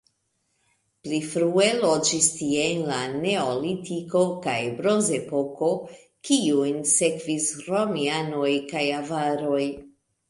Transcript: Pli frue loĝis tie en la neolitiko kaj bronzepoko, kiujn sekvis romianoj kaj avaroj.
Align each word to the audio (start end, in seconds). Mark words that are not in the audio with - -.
Pli 1.07 1.17
frue 1.33 1.65
loĝis 1.81 2.29
tie 2.37 2.63
en 2.69 2.81
la 2.87 2.97
neolitiko 3.25 4.23
kaj 4.47 4.57
bronzepoko, 4.79 5.71
kiujn 6.31 6.83
sekvis 6.97 7.53
romianoj 7.69 8.53
kaj 8.75 8.87
avaroj. 9.05 9.65